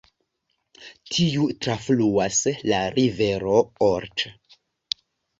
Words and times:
Tiu 1.15 1.43
trafluas 1.65 2.39
la 2.71 2.79
rivero 2.95 3.59
Olt. 3.89 4.25